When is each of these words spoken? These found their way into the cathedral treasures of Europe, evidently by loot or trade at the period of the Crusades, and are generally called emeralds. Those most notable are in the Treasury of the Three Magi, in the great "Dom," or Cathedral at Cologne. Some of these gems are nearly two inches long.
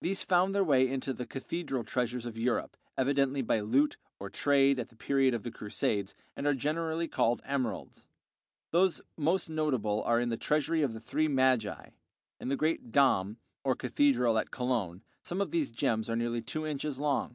These 0.00 0.22
found 0.22 0.54
their 0.54 0.62
way 0.62 0.86
into 0.88 1.12
the 1.12 1.26
cathedral 1.26 1.82
treasures 1.82 2.24
of 2.24 2.38
Europe, 2.38 2.76
evidently 2.96 3.42
by 3.42 3.58
loot 3.58 3.96
or 4.20 4.30
trade 4.30 4.78
at 4.78 4.90
the 4.90 4.94
period 4.94 5.34
of 5.34 5.42
the 5.42 5.50
Crusades, 5.50 6.14
and 6.36 6.46
are 6.46 6.54
generally 6.54 7.08
called 7.08 7.42
emeralds. 7.44 8.06
Those 8.70 9.00
most 9.16 9.50
notable 9.50 10.04
are 10.04 10.20
in 10.20 10.28
the 10.28 10.36
Treasury 10.36 10.82
of 10.82 10.92
the 10.92 11.00
Three 11.00 11.26
Magi, 11.26 11.88
in 12.38 12.46
the 12.48 12.54
great 12.54 12.92
"Dom," 12.92 13.38
or 13.64 13.74
Cathedral 13.74 14.38
at 14.38 14.52
Cologne. 14.52 15.02
Some 15.20 15.40
of 15.40 15.50
these 15.50 15.72
gems 15.72 16.08
are 16.08 16.14
nearly 16.14 16.42
two 16.42 16.64
inches 16.64 17.00
long. 17.00 17.34